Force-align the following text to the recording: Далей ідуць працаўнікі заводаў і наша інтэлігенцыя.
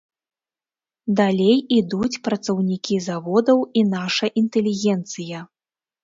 Далей 1.17 1.57
ідуць 1.79 2.17
працаўнікі 2.27 2.95
заводаў 3.07 3.59
і 3.81 3.83
наша 3.91 4.25
інтэлігенцыя. 4.41 5.43